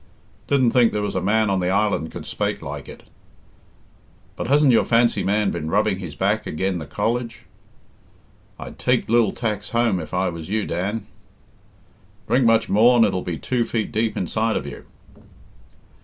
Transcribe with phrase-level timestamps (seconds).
[0.47, 3.03] "Didn't think there was a man on the island could spake like it."
[4.35, 7.43] "But hasn't your fancy man been rubbing his back agen the college?"
[8.57, 11.05] "I'd take lil tacks home if I was yourself, Dan."
[12.27, 14.85] "Drink much more and it'll be two feet deep inside of you."